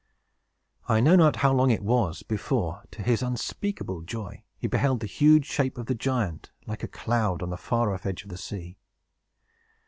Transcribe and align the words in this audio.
I 0.89 0.99
know 0.99 1.15
not 1.15 1.35
how 1.45 1.53
long 1.53 1.69
it 1.69 1.83
was 1.83 2.23
before, 2.23 2.81
to 2.89 3.03
his 3.03 3.21
unspeakable 3.21 4.01
joy, 4.01 4.41
he 4.57 4.65
beheld 4.65 4.99
the 4.99 5.05
huge 5.05 5.45
shape 5.45 5.77
of 5.77 5.85
the 5.85 5.93
giant, 5.93 6.49
like 6.65 6.81
a 6.81 6.87
cloud, 6.87 7.43
on 7.43 7.51
the 7.51 7.55
far 7.57 7.93
off 7.93 8.07
edge 8.07 8.23
of 8.23 8.29
the 8.29 8.37
sea. 8.39 8.79